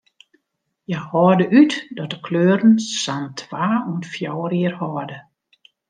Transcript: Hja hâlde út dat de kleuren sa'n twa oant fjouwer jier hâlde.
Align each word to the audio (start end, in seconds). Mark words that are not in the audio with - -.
Hja 0.87 0.99
hâlde 1.09 1.45
út 1.59 1.73
dat 1.95 2.11
de 2.13 2.17
kleuren 2.25 2.73
sa'n 3.01 3.25
twa 3.39 3.67
oant 3.89 4.09
fjouwer 4.13 4.51
jier 4.57 4.75
hâlde. 4.81 5.17